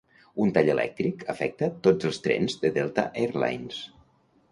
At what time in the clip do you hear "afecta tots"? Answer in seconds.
1.33-2.09